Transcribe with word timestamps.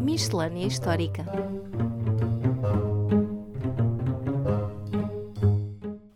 Miscelânea 0.00 0.66
Histórica 0.66 1.24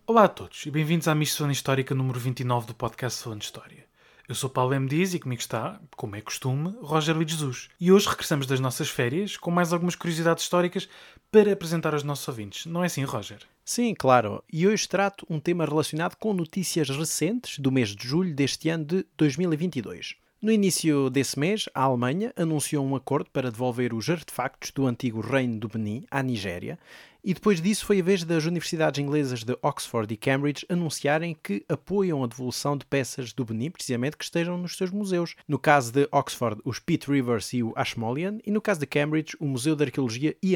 Olá 0.04 0.24
a 0.24 0.28
todos 0.28 0.66
e 0.66 0.72
bem-vindos 0.72 1.06
à 1.06 1.14
Miscelânea 1.14 1.52
Histórica 1.52 1.94
número 1.94 2.18
29 2.18 2.66
do 2.66 2.74
podcast 2.74 3.22
Falando 3.22 3.42
História. 3.42 3.86
Eu 4.28 4.34
sou 4.34 4.50
Paulo 4.50 4.74
M. 4.74 4.88
Dias 4.88 5.14
e 5.14 5.20
comigo 5.20 5.40
está, 5.40 5.80
como 5.96 6.16
é 6.16 6.20
costume, 6.20 6.76
Roger 6.80 7.14
Luís 7.14 7.30
Jesus. 7.30 7.68
E 7.78 7.92
hoje 7.92 8.08
regressamos 8.08 8.48
das 8.48 8.58
nossas 8.58 8.88
férias 8.88 9.36
com 9.36 9.52
mais 9.52 9.72
algumas 9.72 9.94
curiosidades 9.94 10.42
históricas 10.42 10.88
para 11.30 11.52
apresentar 11.52 11.94
aos 11.94 12.02
nossos 12.02 12.26
ouvintes. 12.26 12.66
Não 12.66 12.82
é 12.82 12.86
assim, 12.86 13.04
Roger? 13.04 13.38
Sim, 13.64 13.94
claro. 13.94 14.44
E 14.52 14.68
hoje 14.68 14.86
trato 14.86 15.26
um 15.28 15.40
tema 15.40 15.64
relacionado 15.64 16.16
com 16.16 16.34
notícias 16.34 16.90
recentes 16.90 17.58
do 17.58 17.72
mês 17.72 17.96
de 17.96 18.06
julho 18.06 18.34
deste 18.34 18.68
ano 18.68 18.84
de 18.84 19.06
2022. 19.16 20.16
No 20.42 20.52
início 20.52 21.08
desse 21.08 21.38
mês, 21.38 21.70
a 21.72 21.84
Alemanha 21.84 22.30
anunciou 22.36 22.84
um 22.84 22.94
acordo 22.94 23.30
para 23.30 23.50
devolver 23.50 23.94
os 23.94 24.10
artefactos 24.10 24.70
do 24.72 24.86
antigo 24.86 25.22
reino 25.22 25.58
do 25.58 25.68
Benin 25.68 26.04
à 26.10 26.22
Nigéria, 26.22 26.78
e 27.24 27.32
depois 27.32 27.58
disso 27.58 27.86
foi 27.86 28.00
a 28.00 28.02
vez 28.02 28.22
das 28.22 28.44
universidades 28.44 29.02
inglesas 29.02 29.42
de 29.42 29.56
Oxford 29.62 30.12
e 30.12 30.16
Cambridge 30.16 30.66
anunciarem 30.68 31.34
que 31.42 31.64
apoiam 31.66 32.22
a 32.22 32.26
devolução 32.26 32.76
de 32.76 32.84
peças 32.84 33.32
do 33.32 33.46
Benin, 33.46 33.70
precisamente 33.70 34.16
que 34.18 34.24
estejam 34.24 34.58
nos 34.58 34.76
seus 34.76 34.90
museus. 34.90 35.34
No 35.48 35.58
caso 35.58 35.90
de 35.90 36.06
Oxford, 36.12 36.60
os 36.66 36.78
Pitt 36.78 37.10
Rivers 37.10 37.54
e 37.54 37.62
o 37.62 37.72
Ashmolean, 37.74 38.38
e 38.44 38.50
no 38.50 38.60
caso 38.60 38.80
de 38.80 38.86
Cambridge, 38.86 39.34
o 39.40 39.46
Museu 39.46 39.74
de 39.74 39.84
Arqueologia 39.84 40.36
e, 40.42 40.54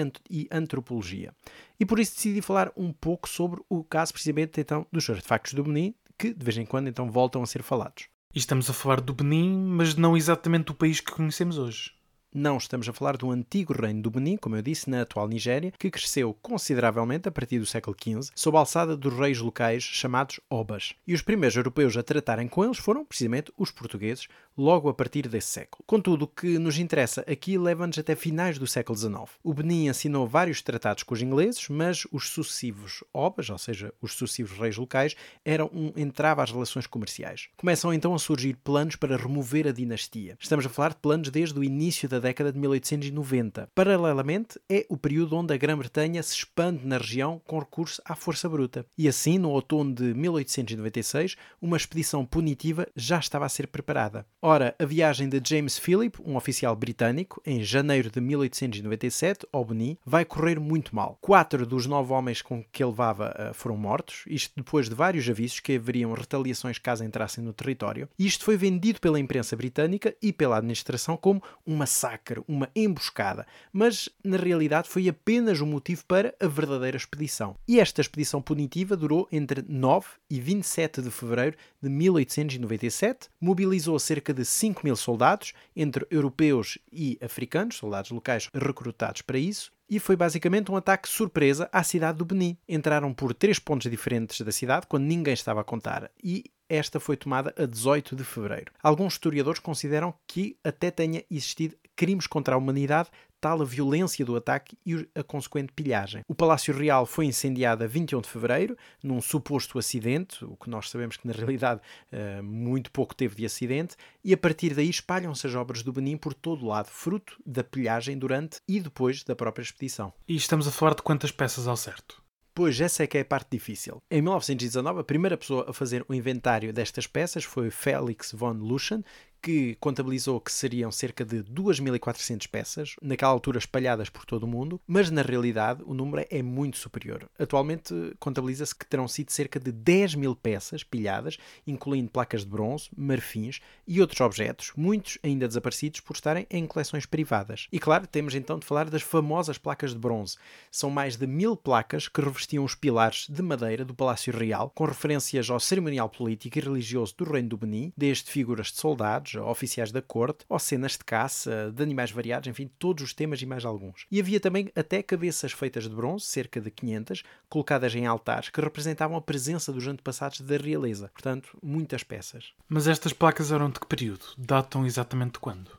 Antropologia. 0.52 1.32
E 1.80 1.86
por 1.86 1.98
isso 1.98 2.14
decidi 2.14 2.42
falar 2.42 2.70
um 2.76 2.92
pouco 2.92 3.26
sobre 3.28 3.62
o 3.70 3.82
caso 3.82 4.12
precisamente 4.12 4.60
então 4.60 4.86
dos 4.92 5.08
artefactos 5.08 5.54
do 5.54 5.64
Benin, 5.64 5.94
que 6.18 6.34
de 6.34 6.44
vez 6.44 6.58
em 6.58 6.66
quando 6.66 6.88
então 6.88 7.10
voltam 7.10 7.42
a 7.42 7.46
ser 7.46 7.62
falados. 7.62 8.08
E 8.34 8.38
estamos 8.38 8.68
a 8.68 8.74
falar 8.74 9.00
do 9.00 9.14
Benin, 9.14 9.56
mas 9.56 9.94
não 9.94 10.14
exatamente 10.14 10.66
do 10.66 10.74
país 10.74 11.00
que 11.00 11.12
conhecemos 11.12 11.56
hoje. 11.56 11.97
Não 12.40 12.56
estamos 12.56 12.88
a 12.88 12.92
falar 12.92 13.16
do 13.16 13.32
antigo 13.32 13.72
reino 13.72 14.00
do 14.00 14.12
Benin, 14.12 14.36
como 14.36 14.54
eu 14.54 14.62
disse, 14.62 14.88
na 14.88 15.02
atual 15.02 15.26
Nigéria, 15.26 15.72
que 15.76 15.90
cresceu 15.90 16.32
consideravelmente 16.40 17.28
a 17.28 17.32
partir 17.32 17.58
do 17.58 17.66
século 17.66 17.96
XV, 18.00 18.30
sob 18.32 18.56
a 18.56 18.60
alçada 18.60 18.96
dos 18.96 19.12
reis 19.12 19.40
locais 19.40 19.82
chamados 19.82 20.38
Obas. 20.48 20.94
E 21.04 21.14
os 21.14 21.20
primeiros 21.20 21.56
europeus 21.56 21.96
a 21.96 22.02
tratarem 22.04 22.46
com 22.46 22.64
eles 22.64 22.78
foram, 22.78 23.04
precisamente, 23.04 23.52
os 23.58 23.72
portugueses, 23.72 24.28
logo 24.58 24.90
a 24.90 24.94
partir 24.94 25.26
desse 25.26 25.48
século. 25.48 25.82
Contudo, 25.86 26.26
o 26.26 26.28
que 26.28 26.58
nos 26.58 26.78
interessa 26.78 27.22
aqui 27.22 27.56
leva-nos 27.56 27.98
até 27.98 28.14
finais 28.14 28.58
do 28.58 28.66
século 28.66 28.98
XIX. 28.98 29.38
O 29.42 29.54
Benin 29.54 29.88
assinou 29.88 30.26
vários 30.26 30.60
tratados 30.60 31.02
com 31.02 31.14
os 31.14 31.22
ingleses, 31.22 31.66
mas 31.70 32.06
os 32.12 32.28
sucessivos 32.28 33.02
Obas, 33.14 33.48
ou 33.48 33.58
seja, 33.58 33.92
os 34.02 34.12
sucessivos 34.12 34.58
reis 34.58 34.76
locais, 34.76 35.16
eram 35.44 35.70
um 35.72 35.92
entrave 35.96 36.42
às 36.42 36.52
relações 36.52 36.86
comerciais. 36.86 37.48
Começam 37.56 37.92
então 37.94 38.14
a 38.14 38.18
surgir 38.18 38.54
planos 38.56 38.96
para 38.96 39.16
remover 39.16 39.66
a 39.66 39.72
dinastia. 39.72 40.36
Estamos 40.38 40.66
a 40.66 40.68
falar 40.68 40.90
de 40.90 40.96
planos 40.96 41.30
desde 41.30 41.58
o 41.58 41.64
início 41.64 42.08
da 42.08 42.18
da 42.18 42.28
década 42.28 42.52
de 42.52 42.58
1890. 42.58 43.70
Paralelamente, 43.74 44.60
é 44.68 44.84
o 44.88 44.96
período 44.96 45.36
onde 45.36 45.54
a 45.54 45.56
Grã-Bretanha 45.56 46.22
se 46.22 46.34
expande 46.34 46.84
na 46.86 46.98
região 46.98 47.40
com 47.46 47.58
recurso 47.58 48.02
à 48.04 48.14
força 48.14 48.48
bruta. 48.48 48.84
E 48.96 49.08
assim, 49.08 49.38
no 49.38 49.50
outono 49.50 49.94
de 49.94 50.14
1896, 50.14 51.36
uma 51.62 51.76
expedição 51.76 52.26
punitiva 52.26 52.86
já 52.94 53.18
estava 53.18 53.46
a 53.46 53.48
ser 53.48 53.68
preparada. 53.68 54.26
Ora, 54.50 54.74
a 54.78 54.86
viagem 54.86 55.28
de 55.28 55.42
James 55.46 55.78
Philip, 55.78 56.18
um 56.24 56.34
oficial 56.34 56.74
britânico, 56.74 57.38
em 57.44 57.62
janeiro 57.62 58.10
de 58.10 58.18
1897, 58.18 59.46
ao 59.52 59.62
Benin, 59.62 59.98
vai 60.06 60.24
correr 60.24 60.58
muito 60.58 60.96
mal. 60.96 61.18
Quatro 61.20 61.66
dos 61.66 61.84
nove 61.84 62.14
homens 62.14 62.40
com 62.40 62.64
que 62.72 62.82
ele 62.82 62.92
levava 62.92 63.28
uh, 63.28 63.52
foram 63.52 63.76
mortos, 63.76 64.24
isto 64.26 64.54
depois 64.56 64.88
de 64.88 64.94
vários 64.94 65.28
avisos 65.28 65.60
que 65.60 65.76
haveriam 65.76 66.14
retaliações 66.14 66.78
caso 66.78 67.04
entrassem 67.04 67.44
no 67.44 67.52
território. 67.52 68.08
Isto 68.18 68.46
foi 68.46 68.56
vendido 68.56 69.00
pela 69.00 69.20
imprensa 69.20 69.54
britânica 69.54 70.16
e 70.22 70.32
pela 70.32 70.56
administração 70.56 71.14
como 71.14 71.42
um 71.66 71.76
massacre, 71.76 72.40
uma 72.48 72.70
emboscada, 72.74 73.46
mas 73.70 74.08
na 74.24 74.38
realidade 74.38 74.88
foi 74.88 75.10
apenas 75.10 75.60
um 75.60 75.66
motivo 75.66 76.06
para 76.06 76.34
a 76.40 76.46
verdadeira 76.46 76.96
expedição. 76.96 77.54
E 77.68 77.78
esta 77.78 78.00
expedição 78.00 78.40
punitiva 78.40 78.96
durou 78.96 79.28
entre 79.30 79.62
9 79.68 80.06
e 80.30 80.40
27 80.40 81.02
de 81.02 81.10
fevereiro 81.10 81.54
de 81.82 81.90
1897, 81.90 83.28
mobilizou 83.38 83.98
cerca 83.98 84.37
de 84.37 84.37
5 84.44 84.82
mil 84.84 84.96
soldados, 84.96 85.52
entre 85.74 86.06
europeus 86.10 86.78
e 86.92 87.18
africanos, 87.22 87.76
soldados 87.76 88.10
locais 88.10 88.48
recrutados 88.54 89.22
para 89.22 89.38
isso, 89.38 89.72
e 89.88 89.98
foi 89.98 90.16
basicamente 90.16 90.70
um 90.70 90.76
ataque 90.76 91.08
surpresa 91.08 91.68
à 91.72 91.82
cidade 91.82 92.18
do 92.18 92.24
Benin. 92.24 92.56
Entraram 92.68 93.14
por 93.14 93.34
três 93.34 93.58
pontos 93.58 93.90
diferentes 93.90 94.40
da 94.42 94.52
cidade 94.52 94.86
quando 94.86 95.04
ninguém 95.04 95.34
estava 95.34 95.62
a 95.62 95.64
contar 95.64 96.10
e 96.22 96.44
esta 96.68 97.00
foi 97.00 97.16
tomada 97.16 97.54
a 97.56 97.64
18 97.64 98.14
de 98.14 98.24
fevereiro. 98.24 98.72
Alguns 98.82 99.14
historiadores 99.14 99.60
consideram 99.60 100.14
que 100.26 100.56
até 100.62 100.90
tenha 100.90 101.24
existido 101.30 101.76
crimes 101.96 102.26
contra 102.26 102.54
a 102.54 102.58
humanidade, 102.58 103.10
tal 103.40 103.62
a 103.62 103.64
violência 103.64 104.24
do 104.24 104.36
ataque 104.36 104.76
e 104.84 105.08
a 105.14 105.22
consequente 105.22 105.72
pilhagem. 105.72 106.22
O 106.28 106.34
Palácio 106.34 106.76
Real 106.76 107.06
foi 107.06 107.26
incendiado 107.26 107.84
a 107.84 107.86
21 107.86 108.20
de 108.20 108.28
fevereiro, 108.28 108.76
num 109.02 109.20
suposto 109.20 109.78
acidente, 109.78 110.44
o 110.44 110.56
que 110.56 110.70
nós 110.70 110.90
sabemos 110.90 111.16
que 111.16 111.26
na 111.26 111.32
realidade 111.32 111.80
uh, 112.12 112.42
muito 112.42 112.90
pouco 112.90 113.14
teve 113.14 113.36
de 113.36 113.46
acidente, 113.46 113.96
e 114.24 114.32
a 114.32 114.36
partir 114.36 114.74
daí 114.74 114.88
espalham-se 114.88 115.46
as 115.46 115.54
obras 115.54 115.82
do 115.82 115.92
Benin 115.92 116.16
por 116.16 116.34
todo 116.34 116.64
o 116.64 116.68
lado, 116.68 116.88
fruto 116.88 117.36
da 117.44 117.64
pilhagem 117.64 118.18
durante 118.18 118.60
e 118.66 118.80
depois 118.80 119.22
da 119.24 119.34
própria 119.34 119.62
expedição. 119.62 120.12
E 120.26 120.36
estamos 120.36 120.66
a 120.66 120.70
falar 120.70 120.94
de 120.94 121.02
quantas 121.02 121.30
peças 121.30 121.66
ao 121.66 121.76
certo? 121.76 122.22
Pois 122.58 122.80
essa 122.80 123.04
é 123.04 123.06
que 123.06 123.16
é 123.16 123.20
a 123.20 123.24
parte 123.24 123.50
difícil. 123.52 124.02
Em 124.10 124.20
1919, 124.20 124.98
a 124.98 125.04
primeira 125.04 125.36
pessoa 125.36 125.66
a 125.68 125.72
fazer 125.72 126.04
o 126.08 126.12
inventário 126.12 126.72
destas 126.72 127.06
peças 127.06 127.44
foi 127.44 127.70
Felix 127.70 128.32
von 128.32 128.50
Luschen, 128.50 129.04
que 129.42 129.76
contabilizou 129.80 130.40
que 130.40 130.52
seriam 130.52 130.90
cerca 130.90 131.24
de 131.24 131.42
2.400 131.44 132.48
peças, 132.48 132.96
naquela 133.00 133.30
altura 133.30 133.58
espalhadas 133.58 134.08
por 134.08 134.24
todo 134.24 134.44
o 134.44 134.48
mundo, 134.48 134.80
mas 134.86 135.10
na 135.10 135.22
realidade 135.22 135.82
o 135.86 135.94
número 135.94 136.26
é 136.30 136.42
muito 136.42 136.78
superior. 136.78 137.28
Atualmente 137.38 137.94
contabiliza-se 138.18 138.74
que 138.74 138.86
terão 138.86 139.08
sido 139.08 139.30
cerca 139.30 139.58
de 139.58 139.72
10 139.72 140.14
mil 140.14 140.34
peças 140.34 140.82
pilhadas, 140.82 141.38
incluindo 141.66 142.10
placas 142.10 142.42
de 142.42 142.50
bronze, 142.50 142.88
marfins 142.96 143.60
e 143.86 144.00
outros 144.00 144.20
objetos, 144.20 144.72
muitos 144.76 145.18
ainda 145.22 145.46
desaparecidos 145.46 146.00
por 146.00 146.14
estarem 146.14 146.46
em 146.50 146.66
coleções 146.66 147.06
privadas. 147.06 147.68
E 147.72 147.78
claro, 147.78 148.06
temos 148.06 148.34
então 148.34 148.58
de 148.58 148.66
falar 148.66 148.88
das 148.90 149.02
famosas 149.02 149.58
placas 149.58 149.92
de 149.92 149.98
bronze. 149.98 150.36
São 150.70 150.90
mais 150.90 151.16
de 151.16 151.26
mil 151.26 151.56
placas 151.56 152.08
que 152.08 152.20
revestiam 152.20 152.64
os 152.64 152.74
pilares 152.74 153.26
de 153.28 153.42
madeira 153.42 153.84
do 153.84 153.94
Palácio 153.94 154.36
Real, 154.36 154.70
com 154.74 154.84
referências 154.84 155.48
ao 155.50 155.60
cerimonial 155.60 156.08
político 156.08 156.58
e 156.58 156.60
religioso 156.60 157.14
do 157.16 157.24
Reino 157.24 157.50
do 157.50 157.56
Benin, 157.56 157.92
desde 157.96 158.30
figuras 158.30 158.68
de 158.68 158.78
soldados, 158.78 159.27
oficiais 159.34 159.92
da 159.92 160.02
corte, 160.02 160.44
ou 160.48 160.58
cenas 160.58 160.92
de 160.92 161.04
caça, 161.04 161.72
de 161.74 161.82
animais 161.82 162.10
variados, 162.10 162.48
enfim, 162.48 162.70
todos 162.78 163.04
os 163.04 163.12
temas 163.12 163.40
e 163.42 163.46
mais 163.46 163.64
alguns. 163.64 164.06
E 164.10 164.20
havia 164.20 164.40
também 164.40 164.70
até 164.74 165.02
cabeças 165.02 165.52
feitas 165.52 165.84
de 165.84 165.94
bronze, 165.94 166.26
cerca 166.26 166.60
de 166.60 166.70
500, 166.70 167.22
colocadas 167.48 167.94
em 167.94 168.06
altares, 168.06 168.48
que 168.48 168.60
representavam 168.60 169.16
a 169.16 169.22
presença 169.22 169.72
dos 169.72 169.86
antepassados 169.86 170.40
da 170.40 170.56
realeza. 170.56 171.10
Portanto, 171.12 171.56
muitas 171.62 172.02
peças. 172.02 172.52
Mas 172.68 172.86
estas 172.86 173.12
placas 173.12 173.52
eram 173.52 173.70
de 173.70 173.80
que 173.80 173.86
período? 173.86 174.24
Datam 174.36 174.84
exatamente 174.84 175.34
de 175.34 175.38
quando? 175.38 175.77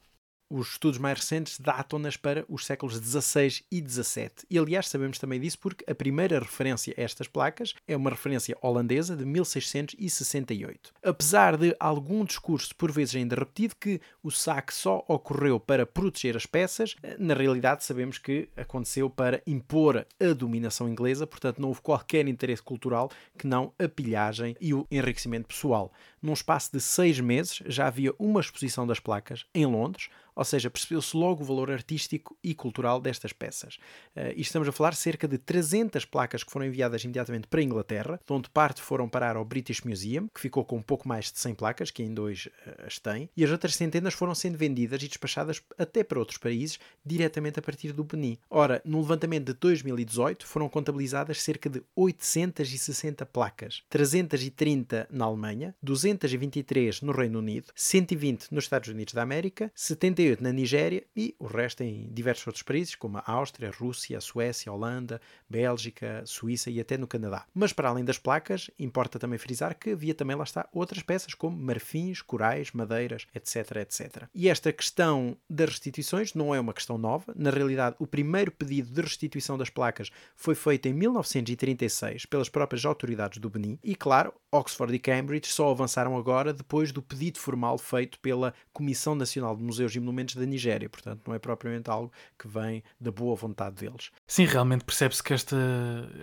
Os 0.50 0.72
estudos 0.72 0.98
mais 0.98 1.20
recentes 1.20 1.60
datam-nas 1.60 2.18
para 2.18 2.44
os 2.50 2.66
séculos 2.66 2.96
XVI 2.96 3.64
e 3.72 3.84
XVII. 3.88 4.32
E 4.50 4.58
aliás, 4.58 4.88
sabemos 4.88 5.20
também 5.20 5.40
disso 5.40 5.60
porque 5.60 5.86
a 5.90 5.94
primeira 5.94 6.40
referência 6.40 6.94
a 6.98 7.02
estas 7.02 7.28
placas 7.28 7.76
é 7.88 7.96
uma 7.96 8.10
referência 8.10 8.58
holandesa 8.62 9.16
de 9.16 9.26
1668. 9.26 10.94
Apesar 11.04 11.58
de 11.58 11.76
algum 11.80 12.26
discurso, 12.26 12.76
por 12.76 12.92
vezes 12.92 13.16
ainda 13.16 13.36
repetido, 13.36 13.76
que 13.76 14.02
o 14.24 14.32
saque 14.32 14.74
só 14.74 15.04
ocorreu 15.08 15.60
para 15.60 15.86
proteger 15.86 16.36
as 16.36 16.46
peças, 16.46 16.96
na 17.18 17.34
realidade 17.34 17.84
sabemos 17.84 18.18
que 18.18 18.50
aconteceu 18.58 19.10
para 19.10 19.42
impor 19.46 20.06
a 20.20 20.34
dominação 20.34 20.90
inglesa, 20.90 21.28
portanto 21.28 21.62
não 21.62 21.70
houve 21.70 21.82
qualquer 21.82 22.28
interesse 22.28 22.64
cultural 22.64 23.12
que 23.38 23.46
não 23.46 23.74
a 23.78 23.88
pilhagem 23.88 24.56
e 24.60 24.74
o 24.74 24.88
enriquecimento 24.90 25.48
pessoal. 25.48 25.92
Num 26.22 26.34
espaço 26.34 26.72
de 26.74 26.82
seis 26.82 27.20
meses 27.20 27.62
já 27.66 27.88
havia 27.88 28.14
uma 28.20 28.42
exposição 28.42 28.86
das 28.86 29.00
placas 29.00 29.46
em 29.54 29.66
Londres, 29.66 30.10
ou 30.36 30.44
seja, 30.44 30.70
percebeu-se 30.70 31.16
logo 31.16 31.44
o 31.44 31.46
valor 31.46 31.72
artístico 31.72 32.38
e 32.44 32.54
cultural 32.54 33.00
destas 33.00 33.34
peças. 33.34 33.76
Uh, 34.16 34.34
e 34.36 34.42
estamos 34.42 34.68
a 34.68 34.72
falar 34.72 34.94
cerca 34.94 35.28
de 35.28 35.38
300 35.38 36.06
placas 36.06 36.44
que 36.44 36.52
foram 36.52 36.66
enviadas 36.66 37.04
imediatamente 37.04 37.48
para 37.48 37.60
a 37.60 37.64
Inglaterra, 37.64 38.20
de 38.26 38.34
onde 38.34 38.50
parte 38.50 38.82
foram 38.82 39.10
parar 39.10 39.36
ao 39.36 39.46
British 39.46 39.82
Museum, 39.82 40.28
que 40.34 40.40
ficou 40.40 40.64
com 40.66 40.78
um 40.78 40.82
pouco 40.82 41.08
mais 41.08 41.32
de 41.32 41.40
100 41.40 41.56
placas, 41.56 41.92
que 41.92 42.04
ainda 42.04 42.22
hoje 42.22 42.50
uh, 42.66 42.86
as 42.86 43.00
tem, 43.00 43.30
e 43.36 43.44
as 43.44 43.52
outras 43.52 43.76
centenas 43.76 44.14
foram 44.14 44.36
sendo 44.36 44.58
vendidas 44.58 45.02
e 45.04 45.08
despachadas 45.08 45.62
até 45.78 46.04
para 46.04 46.20
outros 46.20 46.38
países, 46.38 46.80
diretamente 47.06 47.60
a 47.60 47.62
partir 47.62 47.92
do 47.92 48.04
Benin. 48.04 48.38
Ora, 48.50 48.82
no 48.86 49.00
levantamento 49.00 49.48
de 49.48 49.54
2018 49.54 50.46
foram 50.46 50.70
contabilizadas 50.70 51.42
cerca 51.42 51.70
de 51.70 51.82
860 51.96 53.26
placas, 53.26 53.84
330 53.90 55.08
na 55.12 55.26
Alemanha, 55.26 55.76
223 55.82 57.02
no 57.02 57.12
Reino 57.12 57.40
Unido, 57.40 57.68
120 57.76 58.48
nos 58.52 58.66
Estados 58.66 58.90
Unidos 58.90 59.14
da 59.14 59.22
América, 59.22 59.72
78 59.76 60.29
38 60.30 60.44
na 60.44 60.52
Nigéria 60.52 61.04
e 61.16 61.36
o 61.40 61.46
resto 61.46 61.82
em 61.82 62.10
diversos 62.12 62.46
outros 62.46 62.64
países, 62.64 62.96
como 62.96 63.18
a 63.18 63.24
Áustria, 63.26 63.70
a 63.70 63.72
Rússia, 63.72 64.18
a 64.18 64.22
Suécia, 64.22 64.70
a 64.70 64.76
Holanda, 64.76 65.22
Bélgica, 65.50 66.24
Suíça 66.26 66.70
e 66.70 66.80
até 66.80 66.98
no 66.98 67.08
Canadá. 67.08 67.46
Mas 67.54 67.74
para 67.74 67.90
além 67.90 68.06
das 68.06 68.18
placas, 68.18 68.70
importa 68.78 69.18
também 69.18 69.40
frisar 69.40 69.78
que 69.78 69.92
havia 69.92 70.14
também 70.14 70.36
lá 70.36 70.44
está 70.44 70.68
outras 70.74 71.02
peças 71.02 71.34
como 71.34 71.58
marfins, 71.58 72.22
corais, 72.22 72.72
madeiras, 72.72 73.26
etc, 73.34 73.78
etc. 73.78 74.24
E 74.34 74.50
esta 74.50 74.72
questão 74.72 75.38
das 75.50 75.70
restituições 75.70 76.34
não 76.34 76.54
é 76.54 76.60
uma 76.60 76.74
questão 76.74 76.98
nova. 76.98 77.34
Na 77.36 77.50
realidade, 77.50 77.96
o 78.00 78.08
primeiro 78.08 78.52
pedido 78.52 78.92
de 78.92 79.02
restituição 79.02 79.58
das 79.58 79.70
placas 79.70 80.10
foi 80.36 80.56
feito 80.56 80.88
em 80.88 80.94
1936 80.94 82.26
pelas 82.26 82.50
próprias 82.50 82.86
autoridades 82.86 83.40
do 83.40 83.50
Benin 83.50 83.80
e, 83.84 83.96
claro, 83.96 84.34
Oxford 84.52 84.94
e 84.94 85.00
Cambridge 85.00 85.48
só 85.48 85.70
avançaram 85.70 86.18
agora 86.18 86.54
depois 86.54 86.92
do 86.92 87.02
pedido 87.02 87.40
formal 87.40 87.78
feito 87.78 88.20
pela 88.20 88.54
Comissão 88.74 89.16
Nacional 89.16 89.56
de 89.56 89.64
Museus 89.64 89.96
e 89.96 90.00
Monumentos 90.10 90.36
da 90.36 90.46
Nigéria. 90.46 90.90
Portanto, 90.90 91.22
não 91.28 91.34
é 91.34 91.40
propriamente 91.40 91.90
algo 91.90 92.12
que 92.38 92.48
vem 92.48 92.84
da 93.00 93.12
boa 93.12 93.36
vontade 93.36 93.76
deles. 93.76 94.12
Sim, 94.28 94.46
realmente 94.46 94.84
percebe-se 94.84 95.24
que 95.24 95.34
esta, 95.34 95.58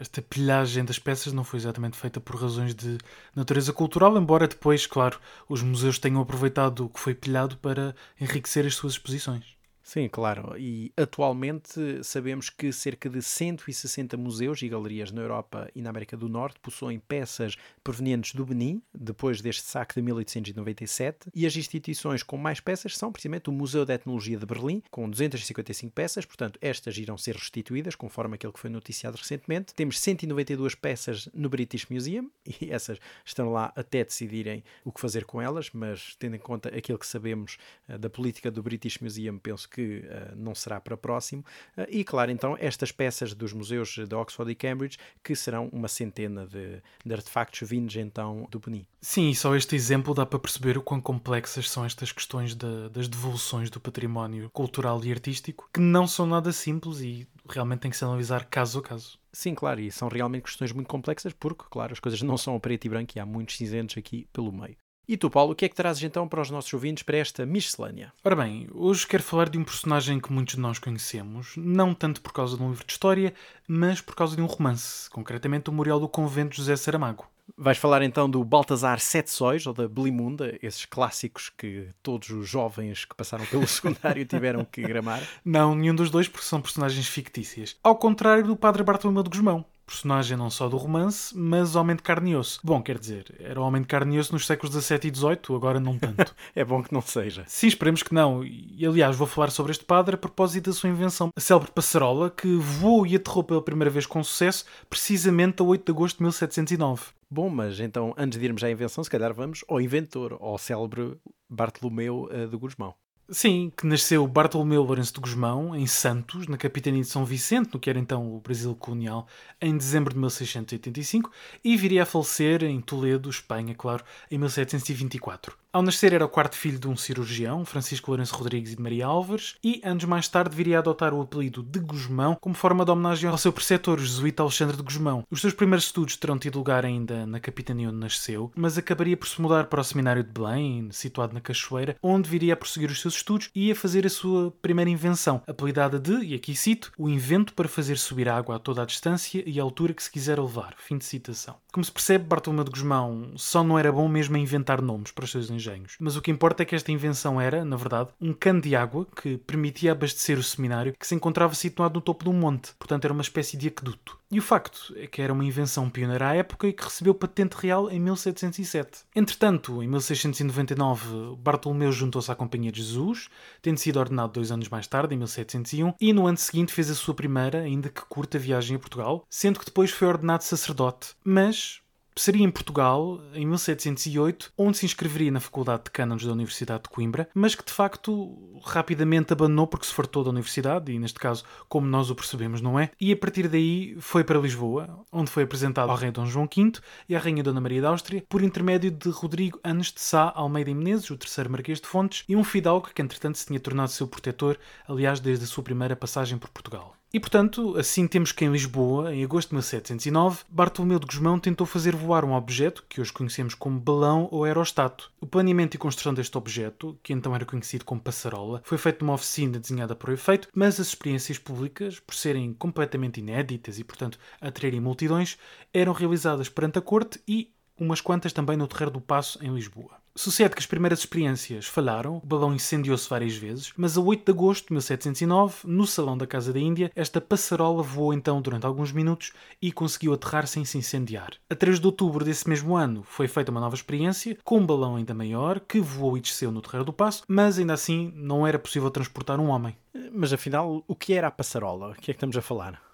esta 0.01 0.21
pilhagem 0.21 0.85
das 0.85 0.99
peças 0.99 1.33
não 1.33 1.45
foi 1.45 1.59
exatamente 1.59 1.97
feita 1.97 2.21
por 2.21 2.37
razões 2.37 2.75
de 2.75 2.99
natureza 3.35 3.73
cultural, 3.73 4.17
embora 4.19 4.47
depois, 4.47 4.87
claro, 4.87 5.19
os 5.49 5.63
museus 5.63 5.99
tenham 5.99 6.21
aproveitado 6.21 6.85
o 6.85 6.89
que 6.89 7.01
foi 7.01 7.15
pilhado 7.15 7.57
para 7.59 7.95
enriquecer 8.21 8.67
as 8.67 8.75
suas 8.75 8.95
exposições. 8.95 9.56
Sim, 9.87 10.09
claro. 10.09 10.59
E 10.59 10.93
atualmente 10.97 12.03
sabemos 12.03 12.51
que 12.51 12.73
cerca 12.73 13.09
de 13.09 13.23
160 13.23 14.17
museus 14.17 14.61
e 14.61 14.69
galerias 14.69 15.13
na 15.13 15.23
Europa 15.23 15.71
e 15.77 15.81
na 15.81 15.91
América 15.91 16.17
do 16.17 16.29
Norte 16.29 16.59
possuem 16.59 16.99
peças 16.99 17.57
provenientes 17.85 18.35
do 18.35 18.45
Benin, 18.45 18.83
depois 18.93 19.41
deste 19.41 19.63
saque 19.63 19.95
de 19.95 20.03
1897, 20.03 21.31
e 21.33 21.47
as 21.47 21.55
instituições 21.55 22.25
com 22.25 22.37
mais 22.37 22.59
peças 22.59 22.97
são 22.97 23.13
precisamente 23.13 23.49
o 23.49 23.53
Museu 23.53 23.85
de 23.85 23.93
Etnologia 23.93 24.37
de 24.37 24.45
Berlim, 24.45 24.83
com 24.91 25.09
255 25.09 25.93
peças, 25.93 26.25
portanto, 26.25 26.59
estas 26.61 26.99
irão 26.99 27.17
ser 27.17 27.37
restituídas, 27.37 27.95
conforme 27.95 28.35
aquele 28.35 28.53
que 28.53 28.59
foi 28.59 28.71
noticiado 28.71 29.17
recentemente. 29.17 29.73
Temos 29.73 30.01
192 30.01 30.75
peças 30.75 31.29
no 31.33 31.49
British 31.49 31.87
Museum, 31.89 32.29
e 32.61 32.73
essas 32.73 32.99
estão 33.25 33.53
lá 33.53 33.73
até 33.77 34.03
decidirem 34.03 34.65
o 34.85 34.91
que 34.91 35.01
fazer 35.01 35.25
com 35.25 35.41
elas, 35.41 35.71
mas 35.73 36.17
tendo 36.19 36.35
em 36.35 36.41
conta 36.41 36.71
aquilo 36.77 36.99
que 36.99 37.07
sabemos 37.07 37.57
uh, 37.89 37.97
da 37.97 38.11
política 38.11 38.51
do 38.51 38.65
British 38.65 38.99
Museum, 38.99 39.39
penso 39.39 39.69
que 39.69 39.76
que 39.77 39.99
uh, 39.99 40.35
não 40.35 40.55
será 40.55 40.81
para 40.81 40.97
próximo. 40.97 41.45
Uh, 41.77 41.85
e, 41.91 42.03
claro, 42.03 42.31
então, 42.31 42.57
estas 42.59 42.91
peças 42.91 43.35
dos 43.35 43.53
museus 43.53 43.91
de 43.91 44.15
Oxford 44.15 44.51
e 44.51 44.55
Cambridge, 44.55 44.97
que 45.23 45.37
serão 45.37 45.69
uma 45.71 45.87
centena 45.87 46.47
de, 46.47 46.83
de 47.05 47.13
artefactos 47.13 47.69
vindos 47.69 47.95
então 47.97 48.49
do 48.51 48.59
Benin. 48.59 48.87
Sim, 49.03 49.29
e 49.29 49.35
só 49.35 49.55
este 49.55 49.77
exemplo 49.77 50.15
dá 50.15 50.25
para 50.25 50.39
perceber 50.39 50.79
o 50.79 50.83
quão 50.83 51.01
complexas 51.01 51.69
são 51.69 51.85
estas 51.85 52.11
questões 52.11 52.55
de, 52.55 52.89
das 52.89 53.07
devoluções 53.07 53.69
do 53.69 53.79
património 53.79 54.49
cultural 54.51 55.05
e 55.05 55.13
artístico, 55.13 55.69
que 55.73 55.81
não 55.81 56.07
são 56.07 56.27
nada 56.27 56.51
simples 56.53 57.01
e 57.01 57.29
realmente 57.49 57.81
tem 57.81 57.91
que 57.91 57.97
se 57.97 58.05
analisar 58.05 58.47
caso 58.47 58.79
a 58.79 58.83
caso. 58.83 59.19
Sim, 59.33 59.55
claro, 59.55 59.81
e 59.81 59.93
são 59.93 60.09
realmente 60.09 60.45
questões 60.45 60.73
muito 60.73 60.89
complexas 60.89 61.35
porque, 61.35 61.65
claro, 61.71 61.93
as 61.93 62.01
coisas 62.01 62.23
não 62.23 62.39
são 62.39 62.57
a 62.57 62.61
preto 62.61 62.87
e 62.87 62.89
branco 62.89 63.13
e 63.15 63.21
há 63.21 63.27
muitos 63.27 63.57
cinzentos 63.57 63.99
aqui 63.99 64.27
pelo 64.33 64.51
meio. 64.51 64.77
E 65.09 65.17
tu, 65.17 65.31
Paulo, 65.31 65.53
o 65.53 65.55
que 65.55 65.65
é 65.65 65.69
que 65.69 65.75
trazes 65.75 66.03
então 66.03 66.27
para 66.27 66.41
os 66.41 66.51
nossos 66.51 66.75
ouvintes 66.75 67.05
para 67.05 67.19
esta 67.19 67.47
miscelânea? 67.47 68.13
Ora 68.25 68.35
bem, 68.35 68.67
hoje 68.73 69.07
quero 69.07 69.23
falar 69.23 69.49
de 69.49 69.57
um 69.57 69.63
personagem 69.63 70.19
que 70.19 70.33
muitos 70.33 70.57
de 70.57 70.61
nós 70.61 70.81
conhecemos, 70.81 71.53
não 71.57 71.95
tanto 71.95 72.21
por 72.21 72.33
causa 72.33 72.57
de 72.57 72.63
um 72.65 72.71
livro 72.71 72.85
de 72.85 72.93
história, 72.93 73.33
mas 73.69 74.01
por 74.01 74.17
causa 74.17 74.35
de 74.35 74.43
um 74.43 74.47
romance, 74.47 75.09
concretamente 75.11 75.71
o 75.71 75.73
Memorial 75.73 76.01
do 76.01 76.09
Convento 76.09 76.51
de 76.51 76.57
José 76.57 76.75
Saramago. 76.75 77.25
Vais 77.57 77.79
falar 77.79 78.03
então 78.03 78.29
do 78.29 78.43
Baltazar 78.43 78.99
Sete 78.99 79.31
Sóis, 79.31 79.65
ou 79.65 79.73
da 79.73 79.87
Belimunda, 79.87 80.59
esses 80.61 80.85
clássicos 80.85 81.53
que 81.57 81.89
todos 82.03 82.29
os 82.31 82.49
jovens 82.49 83.05
que 83.05 83.15
passaram 83.15 83.47
pelo 83.47 83.67
secundário 83.69 84.27
tiveram 84.27 84.65
que 84.65 84.83
gramar? 84.83 85.23
Não, 85.45 85.73
nenhum 85.77 85.95
dos 85.95 86.11
dois, 86.11 86.27
porque 86.27 86.45
são 86.45 86.61
personagens 86.61 87.07
fictícias. 87.07 87.77
Ao 87.81 87.95
contrário 87.95 88.45
do 88.45 88.57
Padre 88.57 88.83
Bartolomeu 88.83 89.23
de 89.23 89.31
Gusmão, 89.31 89.65
personagem 89.87 90.37
não 90.37 90.51
só 90.51 90.69
do 90.69 90.77
romance, 90.77 91.37
mas 91.37 91.77
homem 91.77 91.95
de 91.95 92.03
carne 92.03 92.33
e 92.33 92.37
osso. 92.37 92.61
Bom, 92.63 92.83
quer 92.83 92.99
dizer, 92.99 93.35
era 93.39 93.61
homem 93.61 93.83
de 93.83 93.89
carne 93.89 94.17
e 94.17 94.19
osso 94.19 94.33
nos 94.33 94.47
séculos 94.47 94.75
XVII 94.75 94.99
e 95.05 95.15
XVIII, 95.15 95.57
agora 95.57 95.79
não 95.79 95.99
tanto. 95.99 96.35
é 96.55 96.65
bom 96.65 96.83
que 96.83 96.93
não 96.93 97.01
seja. 97.01 97.45
Sim, 97.47 97.69
esperemos 97.69 98.03
que 98.03 98.13
não. 98.13 98.45
E 98.45 98.85
aliás, 98.85 99.17
vou 99.17 99.27
falar 99.27 99.51
sobre 99.51 99.73
este 99.73 99.85
padre 99.85 100.17
a 100.17 100.19
propósito 100.19 100.71
da 100.71 100.73
sua 100.73 100.91
invenção. 100.91 101.31
A 101.35 101.41
célebre 101.41 101.71
passarola, 101.71 102.31
que 102.31 102.57
voou 102.57 103.07
e 103.07 103.15
aterrou 103.15 103.45
pela 103.45 103.63
primeira 103.63 103.91
vez 103.91 104.07
com 104.07 104.23
sucesso, 104.23 104.65
precisamente 104.91 105.63
a 105.63 105.65
8 105.65 105.85
de 105.85 105.93
agosto 105.93 106.17
de 106.19 106.25
1709. 106.25 107.05
Bom, 107.31 107.49
mas 107.49 107.81
então, 107.81 108.15
antes 108.17 108.39
de 108.39 108.45
irmos 108.45 108.63
à 108.63 108.71
invenção, 108.71 109.03
se 109.03 109.11
calhar 109.11 109.33
vamos 109.33 109.65
ao 109.69 109.81
inventor, 109.81 110.37
ao 110.41 110.59
célebre 110.59 111.17
Bartolomeu 111.49 112.29
uh, 112.33 112.49
de 112.49 112.57
Gusmão. 112.57 112.95
Sim, 113.29 113.73
que 113.77 113.87
nasceu 113.89 114.25
Bartolomeu 114.25 114.85
Lourenço 114.85 115.15
de 115.15 115.21
Gusmão, 115.21 115.75
em 115.75 115.85
Santos, 115.87 116.47
na 116.47 116.57
capitania 116.57 117.03
de 117.03 117.09
São 117.09 117.25
Vicente, 117.25 117.71
no 117.75 117.81
que 117.81 117.91
era 117.91 117.99
então 117.99 118.37
o 118.37 118.41
Brasil 118.41 118.73
colonial, 118.77 119.27
em 119.61 119.77
dezembro 119.77 120.15
de 120.15 120.21
1685, 120.21 121.33
e 121.65 121.77
viria 121.77 122.05
a 122.05 122.07
falecer 122.07 122.63
em 122.63 122.81
Toledo, 122.81 123.29
Espanha, 123.29 123.75
claro, 123.75 124.05
em 124.31 124.39
1724. 124.39 125.59
Ao 125.77 125.83
nascer 125.83 126.15
era 126.15 126.25
o 126.25 126.29
quarto 126.31 126.57
filho 126.57 126.79
de 126.79 126.89
um 126.89 126.97
cirurgião, 126.97 127.63
Francisco 127.63 128.11
Lourenço 128.11 128.35
Rodrigues 128.35 128.73
e 128.73 128.77
de 128.77 128.83
Maria 128.83 129.05
Álvares, 129.05 129.57
e 129.63 129.79
anos 129.85 130.05
mais 130.05 130.27
tarde 130.27 130.57
viria 130.57 130.79
a 130.79 130.79
adotar 130.79 131.13
o 131.13 131.21
apelido 131.21 131.63
de 131.63 131.79
Gusmão 131.79 132.35
como 132.41 132.55
forma 132.55 132.83
de 132.83 132.91
homenagem 132.91 133.29
ao 133.29 133.37
seu 133.37 133.53
preceptor, 133.53 134.01
jesuíta 134.01 134.43
Alexandre 134.43 134.75
de 134.75 134.83
Gusmão. 134.83 135.27
Os 135.31 135.43
seus 135.43 135.53
primeiros 135.53 135.85
estudos 135.85 136.17
terão 136.17 136.39
tido 136.39 136.57
lugar 136.57 136.87
ainda 136.87 137.27
na 137.27 137.39
capitania 137.39 137.91
onde 137.91 137.99
nasceu, 137.99 138.51
mas 138.57 138.79
acabaria 138.79 139.19
por 139.19 139.29
se 139.29 139.39
mudar 139.39 139.67
para 139.67 139.83
o 139.83 139.85
seminário 139.85 140.25
de 140.25 140.31
Belém, 140.31 140.89
situado 140.93 141.35
na 141.35 141.43
Cachoeira, 141.43 141.95
onde 142.03 142.27
viria 142.27 142.55
a 142.55 142.57
prosseguir 142.57 142.91
os 142.91 143.03
seus 143.03 143.17
estudos 143.17 143.51
e 143.55 143.71
a 143.71 143.77
fazer 143.77 144.07
a 144.07 144.09
sua 144.09 144.51
primeira 144.63 144.91
invenção, 144.91 145.43
apelidada 145.47 145.99
de, 145.99 146.25
e 146.25 146.35
aqui 146.35 146.57
cito, 146.57 146.91
o 146.97 147.07
invento 147.07 147.53
para 147.53 147.69
fazer 147.69 147.99
subir 147.99 148.31
água 148.31 148.57
a 148.57 148.59
toda 148.59 148.81
a 148.81 148.87
distância 148.87 149.45
e 149.45 149.61
a 149.61 149.63
altura 149.63 149.93
que 149.93 150.03
se 150.03 150.11
quiser 150.11 150.41
levar. 150.41 150.75
Fim 150.79 150.97
de 150.97 151.05
citação. 151.05 151.57
Como 151.71 151.85
se 151.85 151.93
percebe, 151.93 152.25
Bartolomeu 152.25 152.65
de 152.65 152.71
Gusmão 152.71 153.33
só 153.37 153.63
não 153.63 153.79
era 153.79 153.93
bom 153.93 154.09
mesmo 154.09 154.37
a 154.37 154.39
inventar 154.39 154.81
nomes 154.81 155.13
para 155.13 155.27
os 155.27 155.31
seus 155.31 155.51
engenhos 155.51 155.66
engenhos. 155.67 155.97
Mas 156.01 156.17
o 156.17 156.23
que 156.23 156.31
importa 156.31 156.63
é 156.63 156.67
que 156.67 156.75
esta 156.75 156.93
invenção 156.93 157.41
era, 157.41 157.65
na 157.65 157.77
verdade, 157.77 158.11
um 158.21 158.33
cano 158.33 158.61
de 158.61 158.75
água 158.77 159.07
que 159.21 159.39
permitia 159.39 159.93
abastecer 159.93 160.39
o 160.39 160.43
seminário 160.43 160.95
que 160.99 161.07
se 161.07 161.15
encontrava 161.15 161.55
situado 161.55 161.95
no 161.95 162.01
topo 162.01 162.25
de 162.25 162.31
um 162.31 162.35
monte, 162.35 162.73
portanto 162.79 163.05
era 163.05 163.13
uma 163.13 163.23
espécie 163.23 163.57
de 163.57 163.69
aqueduto. 163.69 164.19
E 164.31 164.41
o 164.41 164.43
facto 164.43 164.93
é 164.97 165.07
que 165.07 165.23
era 165.23 165.33
uma 165.33 165.45
invenção 165.45 165.89
pioneira 165.89 166.29
à 166.29 166.35
época 166.35 166.67
e 166.67 166.73
que 166.73 166.83
recebeu 166.83 167.15
patente 167.15 167.55
real 167.55 167.89
em 167.89 168.01
1707. 168.01 169.05
Entretanto, 169.15 169.83
em 169.83 169.87
1699, 169.87 171.37
Bartolomeu 171.39 171.93
juntou-se 171.93 172.31
à 172.31 172.35
Companhia 172.35 172.73
de 172.73 172.83
Jesus, 172.83 173.29
tendo 173.63 173.79
sido 173.79 174.01
ordenado 174.01 174.33
dois 174.33 174.51
anos 174.51 174.69
mais 174.69 174.87
tarde, 174.89 175.15
em 175.15 175.19
1701, 175.19 175.95
e 176.01 176.13
no 176.13 176.27
ano 176.27 176.39
seguinte 176.39 176.73
fez 176.73 176.91
a 176.91 176.95
sua 176.95 177.15
primeira, 177.15 177.61
ainda 177.61 177.89
que 177.89 178.05
curta, 178.07 178.37
viagem 178.37 178.77
a 178.77 178.81
Portugal, 178.81 179.25
sendo 179.31 179.61
que 179.61 179.67
depois 179.67 179.93
foi 179.93 180.09
ordenado 180.09 180.43
sacerdote. 180.43 181.15
Mas, 181.25 181.81
Seria 182.19 182.45
em 182.45 182.51
Portugal, 182.51 183.21
em 183.35 183.45
1708, 183.45 184.51
onde 184.57 184.79
se 184.79 184.87
inscreveria 184.87 185.31
na 185.31 185.39
Faculdade 185.39 185.85
de 185.85 185.91
Cânones 185.91 186.25
da 186.25 186.33
Universidade 186.33 186.85
de 186.85 186.89
Coimbra, 186.89 187.29
mas 187.35 187.55
que 187.55 187.65
de 187.65 187.71
facto 187.71 188.59
rapidamente 188.65 189.35
abandonou 189.35 189.67
porque 189.67 189.85
se 189.85 189.93
fartou 189.93 190.25
da 190.25 190.31
universidade, 190.31 190.91
e 190.91 190.99
neste 190.99 191.21
caso, 191.21 191.45
como 191.69 191.87
nós 191.87 192.09
o 192.09 192.15
percebemos, 192.15 192.63
não 192.63 192.81
é? 192.81 192.91
E 192.99 193.13
a 193.13 193.17
partir 193.17 193.49
daí 193.49 193.97
foi 194.01 194.25
para 194.25 194.39
Lisboa, 194.39 195.05
onde 195.13 195.31
foi 195.31 195.43
apresentado 195.43 195.91
ao 195.91 195.97
rei 195.97 196.11
Dom 196.11 196.25
João 196.25 196.49
V 196.49 196.73
e 197.07 197.15
à 197.15 197.19
rainha 197.19 197.43
Dona 197.43 197.61
Maria 197.61 197.83
da 197.83 197.91
Áustria, 197.91 198.25
por 198.31 198.43
intermédio 198.43 198.91
de 198.91 199.11
Rodrigo 199.11 199.61
Anes 199.63 199.93
de 199.93 200.01
Sá 200.01 200.33
Almeida 200.35 200.71
e 200.71 200.75
Menezes, 200.75 201.11
o 201.11 201.19
terceiro 201.19 201.51
marquês 201.51 201.83
de 201.83 201.87
Fontes, 201.87 202.25
e 202.27 202.35
um 202.35 202.43
fidalgo 202.43 202.89
que 202.95 203.03
entretanto 203.03 203.37
se 203.37 203.45
tinha 203.45 203.61
tornado 203.61 203.91
seu 203.91 204.09
protetor, 204.09 204.59
aliás, 204.89 205.21
desde 205.21 205.45
a 205.45 205.47
sua 205.47 205.63
primeira 205.63 205.95
passagem 205.95 206.39
por 206.39 206.49
Portugal. 206.49 206.96
E, 207.15 207.21
portanto, 207.21 207.79
assim 207.79 208.07
temos 208.09 208.33
que 208.33 208.45
em 208.45 208.51
Lisboa, 208.51 209.15
em 209.15 209.23
agosto 209.23 209.51
de 209.51 209.55
1709, 209.55 210.43
Bartolomeu 210.49 210.99
de 210.99 211.07
Gusmão 211.07 211.39
tentou 211.39 211.67
fazer 211.67 211.95
voar 211.95 212.25
um 212.25 212.35
objeto 212.35 212.85
que 212.89 213.01
hoje 213.01 213.13
conhecemos 213.13 213.55
como 213.55 213.79
balão 213.79 214.29
ou 214.33 214.45
aerostato. 214.45 215.13
O 215.21 215.27
planeamento 215.27 215.77
e 215.77 215.79
construção 215.79 216.13
deste 216.13 216.37
objeto, 216.37 216.99
que 217.03 217.13
então 217.13 217.35
era 217.35 217.47
conhecido 217.47 217.85
como 217.85 218.01
passarola, 218.01 218.61
foi 218.65 218.77
feito 218.77 219.05
numa 219.05 219.15
oficina 219.15 219.59
desenhada 219.59 219.95
para 219.95 220.11
o 220.11 220.15
efeito, 220.15 220.49
mas 220.53 220.81
as 220.81 220.89
experiências 220.89 221.39
públicas, 221.39 222.01
por 222.01 222.15
serem 222.15 222.53
completamente 222.53 223.21
inéditas 223.21 223.79
e, 223.79 223.85
portanto, 223.85 224.19
atraírem 224.41 224.81
multidões, 224.81 225.39
eram 225.73 225.93
realizadas 225.93 226.49
perante 226.49 226.79
a 226.81 226.83
corte 226.83 227.21
e 227.27 227.55
umas 227.79 228.01
quantas 228.01 228.33
também 228.33 228.57
no 228.57 228.67
Terreiro 228.67 228.91
do 228.91 229.01
Passo, 229.01 229.39
em 229.43 229.55
Lisboa. 229.55 230.06
Sucede 230.19 230.55
que 230.55 230.61
as 230.61 230.67
primeiras 230.67 231.01
experiências 231.01 231.67
falharam, 231.67 232.17
o 232.17 232.27
balão 232.27 232.55
incendiou-se 232.55 233.07
várias 233.07 233.37
vezes, 233.37 233.71
mas 233.77 233.99
a 233.99 234.01
8 234.01 234.25
de 234.25 234.33
agosto 234.33 234.69
de 234.69 234.73
1709, 234.73 235.59
no 235.67 235.87
Salão 235.87 236.17
da 236.17 236.27
Casa 236.27 236.55
da 236.55 236.59
Índia, 236.59 236.91
esta 236.97 237.21
passarola 237.21 237.83
voou 237.83 238.15
então 238.15 238.41
durante 238.41 238.65
alguns 238.65 238.93
minutos 238.93 239.33
e 239.61 239.71
conseguiu 239.71 240.15
aterrar 240.15 240.47
sem 240.47 240.65
se 240.65 240.79
incendiar. 240.79 241.35
A 241.51 241.55
3 241.55 241.79
de 241.79 241.87
outubro 241.87 242.25
desse 242.25 242.49
mesmo 242.49 242.75
ano 242.75 243.03
foi 243.03 243.29
feita 243.29 243.51
uma 243.51 243.61
nova 243.61 243.75
experiência, 243.75 244.39
com 244.43 244.59
um 244.59 244.67
balão 244.67 244.97
ainda 244.97 245.13
maior, 245.13 245.61
que 245.61 245.81
voou 245.81 246.17
e 246.17 246.23
desceu 246.23 246.51
no 246.51 246.63
Terreiro 246.63 246.87
do 246.87 246.95
Passo, 246.95 247.23
mas 247.29 247.59
ainda 247.59 247.75
assim 247.75 248.11
não 248.17 248.47
era 248.47 248.59
possível 248.59 248.91
transportar 248.91 249.39
um 249.39 249.49
homem. 249.49 249.77
Mas 250.15 250.33
afinal, 250.33 250.83
o 250.89 250.97
que 250.97 251.13
era 251.13 251.29
a 251.29 251.31
passarola? 251.31 251.91
O 251.91 251.95
que 251.95 252.11
é 252.11 252.15
que 252.15 252.17
estamos 252.17 252.39
a 252.39 252.43
falar? 252.43 252.86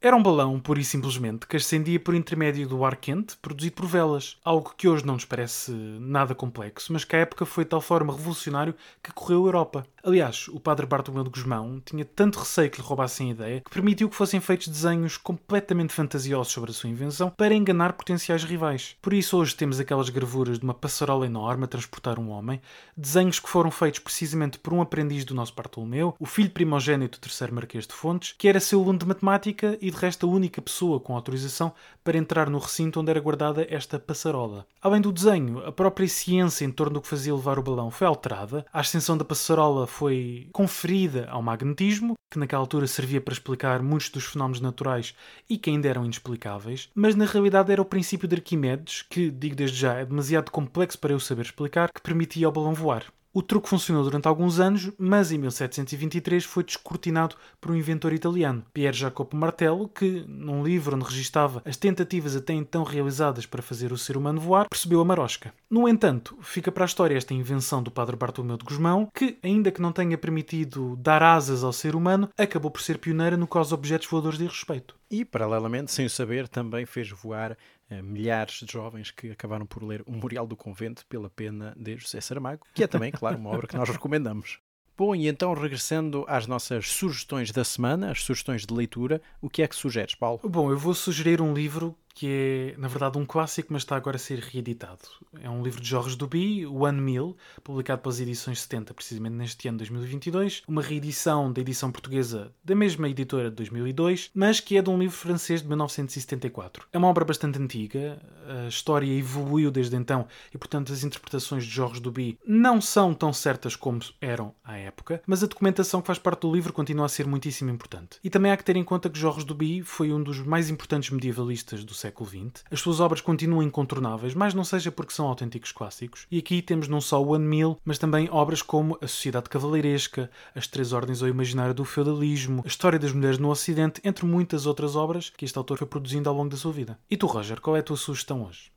Era 0.00 0.14
um 0.14 0.22
balão, 0.22 0.60
pura 0.60 0.78
e 0.78 0.84
simplesmente, 0.84 1.44
que 1.44 1.56
ascendia 1.56 1.98
por 1.98 2.14
intermédio 2.14 2.68
do 2.68 2.84
ar 2.84 2.94
quente 2.94 3.36
produzido 3.38 3.74
por 3.74 3.86
velas, 3.86 4.36
algo 4.44 4.72
que 4.76 4.86
hoje 4.86 5.04
não 5.04 5.14
nos 5.14 5.24
parece 5.24 5.72
nada 5.72 6.36
complexo, 6.36 6.92
mas 6.92 7.02
que 7.02 7.16
à 7.16 7.18
época 7.18 7.44
foi 7.44 7.64
de 7.64 7.70
tal 7.70 7.80
forma 7.80 8.12
revolucionário 8.12 8.76
que 9.02 9.10
correu 9.10 9.42
a 9.42 9.48
Europa. 9.48 9.86
Aliás, 10.04 10.46
o 10.48 10.60
padre 10.60 10.86
Bartolomeu 10.86 11.24
de 11.24 11.30
Gusmão 11.30 11.82
tinha 11.84 12.04
tanto 12.04 12.38
receio 12.38 12.70
que 12.70 12.80
lhe 12.80 12.86
roubassem 12.86 13.28
a 13.28 13.32
ideia 13.32 13.60
que 13.60 13.70
permitiu 13.70 14.08
que 14.08 14.14
fossem 14.14 14.40
feitos 14.40 14.68
desenhos 14.68 15.16
completamente 15.16 15.92
fantasiosos 15.92 16.52
sobre 16.52 16.70
a 16.70 16.74
sua 16.74 16.88
invenção 16.88 17.30
para 17.30 17.52
enganar 17.52 17.94
potenciais 17.94 18.44
rivais. 18.44 18.96
Por 19.02 19.12
isso 19.12 19.36
hoje 19.36 19.56
temos 19.56 19.80
aquelas 19.80 20.10
gravuras 20.10 20.60
de 20.60 20.64
uma 20.64 20.74
passarola 20.74 21.26
enorme 21.26 21.64
a 21.64 21.68
transportar 21.68 22.20
um 22.20 22.30
homem, 22.30 22.60
desenhos 22.96 23.40
que 23.40 23.48
foram 23.48 23.72
feitos 23.72 23.98
precisamente 23.98 24.60
por 24.60 24.72
um 24.72 24.80
aprendiz 24.80 25.24
do 25.24 25.34
nosso 25.34 25.54
Bartolomeu, 25.56 26.14
o 26.20 26.26
filho 26.26 26.50
primogênito 26.50 27.18
do 27.18 27.22
terceiro 27.22 27.52
Marquês 27.52 27.84
de 27.84 27.92
Fontes, 27.92 28.36
que 28.38 28.46
era 28.46 28.60
seu 28.60 28.80
aluno 28.80 29.00
de 29.00 29.06
matemática 29.06 29.76
e 29.80 29.87
de 29.90 29.96
resto 29.96 30.26
a 30.26 30.30
única 30.30 30.60
pessoa 30.60 31.00
com 31.00 31.14
autorização 31.14 31.72
para 32.02 32.18
entrar 32.18 32.48
no 32.48 32.58
recinto 32.58 33.00
onde 33.00 33.10
era 33.10 33.20
guardada 33.20 33.66
esta 33.68 33.98
passarola. 33.98 34.66
Além 34.80 35.00
do 35.00 35.12
desenho, 35.12 35.64
a 35.66 35.72
própria 35.72 36.08
ciência 36.08 36.64
em 36.64 36.70
torno 36.70 36.94
do 36.94 37.00
que 37.00 37.08
fazia 37.08 37.34
levar 37.34 37.58
o 37.58 37.62
balão 37.62 37.90
foi 37.90 38.06
alterada, 38.06 38.64
a 38.72 38.80
ascensão 38.80 39.16
da 39.16 39.24
passarola 39.24 39.86
foi 39.86 40.48
conferida 40.52 41.26
ao 41.30 41.42
magnetismo, 41.42 42.14
que 42.30 42.38
naquela 42.38 42.62
altura 42.62 42.86
servia 42.86 43.20
para 43.20 43.32
explicar 43.32 43.82
muitos 43.82 44.10
dos 44.10 44.24
fenómenos 44.24 44.60
naturais 44.60 45.14
e 45.48 45.56
que 45.56 45.70
ainda 45.70 45.88
eram 45.88 46.04
inexplicáveis, 46.04 46.90
mas 46.94 47.14
na 47.14 47.24
realidade 47.24 47.72
era 47.72 47.82
o 47.82 47.86
princípio 47.86 48.28
de 48.28 48.36
Arquimedes, 48.36 49.02
que, 49.02 49.30
digo 49.30 49.56
desde 49.56 49.78
já, 49.78 49.94
é 49.94 50.04
demasiado 50.04 50.50
complexo 50.50 50.98
para 50.98 51.12
eu 51.12 51.20
saber 51.20 51.42
explicar, 51.42 51.90
que 51.92 52.02
permitia 52.02 52.46
ao 52.46 52.52
balão 52.52 52.74
voar. 52.74 53.04
O 53.38 53.42
truque 53.42 53.68
funcionou 53.68 54.02
durante 54.02 54.26
alguns 54.26 54.58
anos, 54.58 54.90
mas 54.98 55.30
em 55.30 55.38
1723 55.38 56.44
foi 56.44 56.64
descortinado 56.64 57.36
por 57.60 57.70
um 57.70 57.76
inventor 57.76 58.12
italiano, 58.12 58.64
Pier 58.74 58.92
Jacopo 58.92 59.36
Martello, 59.36 59.88
que, 59.88 60.24
num 60.26 60.64
livro 60.64 60.96
onde 60.96 61.04
registava 61.04 61.62
as 61.64 61.76
tentativas 61.76 62.34
até 62.34 62.52
então 62.52 62.82
realizadas 62.82 63.46
para 63.46 63.62
fazer 63.62 63.92
o 63.92 63.96
ser 63.96 64.16
humano 64.16 64.40
voar, 64.40 64.68
percebeu 64.68 65.00
a 65.00 65.04
marosca. 65.04 65.54
No 65.70 65.88
entanto, 65.88 66.36
fica 66.42 66.72
para 66.72 66.82
a 66.82 66.86
história 66.86 67.16
esta 67.16 67.32
invenção 67.32 67.80
do 67.80 67.92
padre 67.92 68.16
Bartolomeu 68.16 68.56
de 68.56 68.64
Gusmão, 68.64 69.08
que, 69.14 69.38
ainda 69.40 69.70
que 69.70 69.80
não 69.80 69.92
tenha 69.92 70.18
permitido 70.18 70.96
dar 70.96 71.22
asas 71.22 71.62
ao 71.62 71.72
ser 71.72 71.94
humano, 71.94 72.28
acabou 72.36 72.72
por 72.72 72.80
ser 72.80 72.98
pioneira 72.98 73.36
no 73.36 73.46
que 73.46 73.56
aos 73.56 73.70
objetos 73.70 74.08
voadores 74.08 74.40
de 74.40 74.48
respeito. 74.48 74.96
E, 75.08 75.24
paralelamente, 75.24 75.92
sem 75.92 76.06
o 76.06 76.10
saber, 76.10 76.48
também 76.48 76.84
fez 76.84 77.08
voar 77.10 77.56
milhares 78.02 78.60
de 78.60 78.72
jovens 78.72 79.10
que 79.10 79.30
acabaram 79.30 79.66
por 79.66 79.82
ler 79.82 80.02
O 80.06 80.12
Memorial 80.12 80.46
do 80.46 80.56
Convento 80.56 81.06
pela 81.06 81.30
pena 81.30 81.74
de 81.76 81.96
José 81.96 82.20
Saramago, 82.20 82.66
que 82.74 82.84
é 82.84 82.86
também, 82.86 83.10
claro, 83.10 83.38
uma 83.38 83.50
obra 83.50 83.66
que 83.66 83.76
nós 83.76 83.88
recomendamos. 83.88 84.58
Bom, 84.98 85.14
e 85.14 85.28
então 85.28 85.54
regressando 85.54 86.24
às 86.26 86.48
nossas 86.48 86.88
sugestões 86.90 87.52
da 87.52 87.62
semana, 87.62 88.10
as 88.10 88.20
sugestões 88.24 88.66
de 88.66 88.74
leitura, 88.74 89.22
o 89.40 89.48
que 89.48 89.62
é 89.62 89.68
que 89.68 89.76
sugeres, 89.76 90.16
Paulo? 90.16 90.40
Bom, 90.42 90.72
eu 90.72 90.76
vou 90.76 90.92
sugerir 90.92 91.40
um 91.40 91.54
livro 91.54 91.94
que 92.18 92.74
é, 92.74 92.80
na 92.80 92.88
verdade, 92.88 93.16
um 93.16 93.24
clássico, 93.24 93.72
mas 93.72 93.82
está 93.82 93.94
agora 93.94 94.16
a 94.16 94.18
ser 94.18 94.40
reeditado. 94.40 94.98
É 95.40 95.48
um 95.48 95.62
livro 95.62 95.80
de 95.80 95.88
Jorge 95.88 96.16
Duby, 96.16 96.66
One 96.66 97.00
Mill, 97.00 97.36
publicado 97.62 98.02
pelas 98.02 98.18
edições 98.18 98.62
70, 98.62 98.92
precisamente 98.92 99.36
neste 99.36 99.68
ano 99.68 99.78
de 99.78 99.84
2022. 99.84 100.64
Uma 100.66 100.82
reedição 100.82 101.52
da 101.52 101.60
edição 101.60 101.92
portuguesa 101.92 102.50
da 102.64 102.74
mesma 102.74 103.08
editora 103.08 103.50
de 103.50 103.54
2002, 103.54 104.32
mas 104.34 104.58
que 104.58 104.76
é 104.76 104.82
de 104.82 104.90
um 104.90 104.98
livro 104.98 105.16
francês 105.16 105.62
de 105.62 105.68
1974. 105.68 106.88
É 106.92 106.98
uma 106.98 107.06
obra 107.06 107.24
bastante 107.24 107.56
antiga, 107.56 108.20
a 108.64 108.66
história 108.66 109.06
evoluiu 109.06 109.70
desde 109.70 109.94
então 109.94 110.26
e, 110.52 110.58
portanto, 110.58 110.92
as 110.92 111.04
interpretações 111.04 111.64
de 111.64 111.70
Jorge 111.70 112.00
Duby 112.00 112.36
não 112.44 112.80
são 112.80 113.14
tão 113.14 113.32
certas 113.32 113.76
como 113.76 114.00
eram 114.20 114.52
à 114.64 114.76
época, 114.76 115.22
mas 115.24 115.44
a 115.44 115.46
documentação 115.46 116.00
que 116.00 116.08
faz 116.08 116.18
parte 116.18 116.40
do 116.40 116.52
livro 116.52 116.72
continua 116.72 117.06
a 117.06 117.08
ser 117.08 117.28
muitíssimo 117.28 117.70
importante. 117.70 118.18
E 118.24 118.28
também 118.28 118.50
há 118.50 118.56
que 118.56 118.64
ter 118.64 118.74
em 118.74 118.82
conta 118.82 119.08
que 119.08 119.18
Jorge 119.18 119.46
Duby 119.46 119.82
foi 119.82 120.12
um 120.12 120.20
dos 120.20 120.40
mais 120.40 120.68
importantes 120.68 121.10
medievalistas 121.10 121.84
do 121.84 121.94
século 121.94 122.07
século 122.08 122.28
XX. 122.28 122.64
As 122.70 122.80
suas 122.80 123.00
obras 123.00 123.20
continuam 123.20 123.62
incontornáveis, 123.62 124.34
mas 124.34 124.54
não 124.54 124.64
seja 124.64 124.90
porque 124.90 125.12
são 125.12 125.26
autênticos 125.26 125.72
clássicos. 125.72 126.26
E 126.30 126.38
aqui 126.38 126.62
temos 126.62 126.88
não 126.88 127.00
só 127.00 127.22
o 127.22 127.34
One 127.34 127.44
Mill, 127.44 127.78
mas 127.84 127.98
também 127.98 128.28
obras 128.30 128.62
como 128.62 128.98
A 129.00 129.06
Sociedade 129.06 129.48
Cavaleiresca, 129.48 130.30
As 130.54 130.66
Três 130.66 130.92
Ordens 130.92 131.22
ao 131.22 131.28
Imaginário 131.28 131.74
do 131.74 131.84
Feudalismo, 131.84 132.62
A 132.64 132.68
História 132.68 132.98
das 132.98 133.12
Mulheres 133.12 133.38
no 133.38 133.50
Ocidente, 133.50 134.00
entre 134.02 134.24
muitas 134.24 134.66
outras 134.66 134.96
obras 134.96 135.30
que 135.30 135.44
este 135.44 135.58
autor 135.58 135.78
foi 135.78 135.86
produzindo 135.86 136.28
ao 136.28 136.34
longo 136.34 136.50
da 136.50 136.56
sua 136.56 136.72
vida. 136.72 136.98
E 137.10 137.16
tu, 137.16 137.26
Roger, 137.26 137.60
qual 137.60 137.76
é 137.76 137.80
a 137.80 137.82
tua 137.82 137.96
sugestão 137.96 138.44
hoje? 138.44 138.70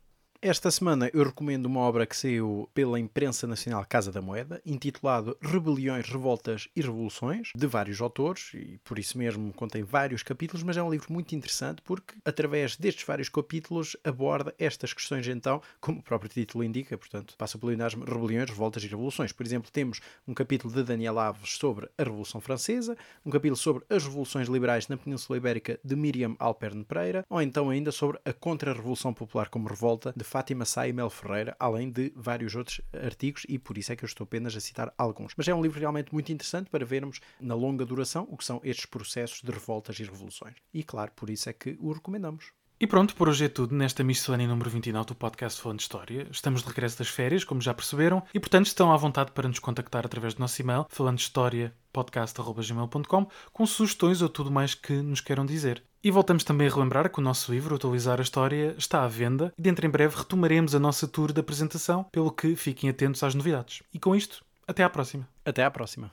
Esta 0.44 0.72
semana 0.72 1.08
eu 1.14 1.22
recomendo 1.22 1.66
uma 1.66 1.78
obra 1.78 2.04
que 2.04 2.16
saiu 2.16 2.68
pela 2.74 2.98
imprensa 2.98 3.46
nacional 3.46 3.86
Casa 3.88 4.10
da 4.10 4.20
Moeda, 4.20 4.60
intitulado 4.66 5.38
Rebeliões, 5.40 6.08
Revoltas 6.08 6.68
e 6.74 6.80
Revoluções, 6.80 7.52
de 7.54 7.64
vários 7.68 8.00
autores, 8.00 8.50
e 8.52 8.80
por 8.82 8.98
isso 8.98 9.16
mesmo 9.16 9.52
contém 9.52 9.84
vários 9.84 10.24
capítulos, 10.24 10.64
mas 10.64 10.76
é 10.76 10.82
um 10.82 10.90
livro 10.90 11.12
muito 11.12 11.32
interessante 11.32 11.80
porque, 11.82 12.16
através 12.24 12.76
destes 12.76 13.06
vários 13.06 13.28
capítulos, 13.28 13.96
aborda 14.02 14.52
estas 14.58 14.92
questões 14.92 15.28
então, 15.28 15.62
como 15.80 16.00
o 16.00 16.02
próprio 16.02 16.28
título 16.28 16.64
indica, 16.64 16.98
portanto, 16.98 17.36
passa 17.38 17.56
pelo 17.56 17.70
enigma 17.70 18.04
Rebeliões, 18.04 18.50
Revoltas 18.50 18.82
e 18.82 18.88
Revoluções. 18.88 19.30
Por 19.30 19.46
exemplo, 19.46 19.70
temos 19.70 20.00
um 20.26 20.34
capítulo 20.34 20.74
de 20.74 20.82
Daniel 20.82 21.20
Alves 21.20 21.56
sobre 21.56 21.88
a 21.96 22.02
Revolução 22.02 22.40
Francesa, 22.40 22.96
um 23.24 23.30
capítulo 23.30 23.56
sobre 23.56 23.84
as 23.88 24.02
revoluções 24.02 24.48
liberais 24.48 24.88
na 24.88 24.96
Península 24.96 25.36
Ibérica 25.36 25.78
de 25.84 25.94
Miriam 25.94 26.34
Alperne 26.40 26.82
Pereira, 26.84 27.24
ou 27.30 27.40
então 27.40 27.70
ainda 27.70 27.92
sobre 27.92 28.18
a 28.24 28.32
Contra-Revolução 28.32 29.14
Popular 29.14 29.48
como 29.48 29.68
Revolta 29.68 30.12
de 30.16 30.31
Fátima 30.32 30.64
Sá 30.64 30.88
e 30.88 30.94
Mel 30.94 31.10
Ferreira, 31.10 31.54
além 31.60 31.90
de 31.90 32.10
vários 32.16 32.54
outros 32.56 32.80
artigos, 32.94 33.44
e 33.50 33.58
por 33.58 33.76
isso 33.76 33.92
é 33.92 33.96
que 33.96 34.02
eu 34.02 34.06
estou 34.06 34.24
apenas 34.24 34.56
a 34.56 34.60
citar 34.60 34.90
alguns. 34.96 35.34
Mas 35.36 35.46
é 35.46 35.54
um 35.54 35.60
livro 35.60 35.78
realmente 35.78 36.10
muito 36.10 36.32
interessante 36.32 36.70
para 36.70 36.86
vermos 36.86 37.20
na 37.38 37.54
longa 37.54 37.84
duração 37.84 38.26
o 38.30 38.38
que 38.38 38.44
são 38.46 38.58
estes 38.64 38.86
processos 38.86 39.42
de 39.42 39.52
revoltas 39.52 40.00
e 40.00 40.04
revoluções. 40.04 40.54
E 40.72 40.82
claro, 40.82 41.12
por 41.14 41.28
isso 41.28 41.50
é 41.50 41.52
que 41.52 41.76
o 41.78 41.92
recomendamos. 41.92 42.46
E 42.80 42.86
pronto, 42.86 43.14
por 43.14 43.28
hoje 43.28 43.44
é 43.44 43.48
tudo 43.50 43.74
nesta 43.74 44.02
miscelânea 44.02 44.48
número 44.48 44.70
29 44.70 45.08
do 45.08 45.14
podcast 45.14 45.60
Falando 45.60 45.80
História. 45.80 46.26
Estamos 46.30 46.62
de 46.62 46.68
regresso 46.68 46.98
das 46.98 47.08
férias, 47.08 47.44
como 47.44 47.60
já 47.60 47.74
perceberam, 47.74 48.22
e 48.32 48.40
portanto 48.40 48.66
estão 48.66 48.90
à 48.90 48.96
vontade 48.96 49.32
para 49.32 49.46
nos 49.46 49.58
contactar 49.58 50.06
através 50.06 50.32
do 50.32 50.40
nosso 50.40 50.62
e-mail, 50.62 50.86
falando 50.88 51.20
com 53.52 53.66
sugestões 53.66 54.22
ou 54.22 54.30
tudo 54.30 54.50
mais 54.50 54.74
que 54.74 54.94
nos 54.94 55.20
queiram 55.20 55.44
dizer. 55.44 55.84
E 56.04 56.10
voltamos 56.10 56.42
também 56.42 56.66
a 56.66 56.70
relembrar 56.70 57.08
que 57.08 57.20
o 57.20 57.22
nosso 57.22 57.52
livro, 57.52 57.76
Atualizar 57.76 58.18
a 58.18 58.22
História, 58.22 58.74
está 58.76 59.04
à 59.04 59.08
venda 59.08 59.52
e 59.56 59.62
dentro 59.62 59.86
em 59.86 59.88
breve 59.88 60.16
retomaremos 60.16 60.74
a 60.74 60.80
nossa 60.80 61.06
tour 61.06 61.32
de 61.32 61.38
apresentação, 61.38 62.02
pelo 62.10 62.32
que 62.32 62.56
fiquem 62.56 62.90
atentos 62.90 63.22
às 63.22 63.36
novidades. 63.36 63.84
E 63.94 64.00
com 64.00 64.12
isto, 64.12 64.44
até 64.66 64.82
à 64.82 64.90
próxima. 64.90 65.28
Até 65.44 65.62
à 65.62 65.70
próxima. 65.70 66.10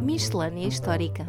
Miscelânea 0.00 0.66
Histórica 0.66 1.26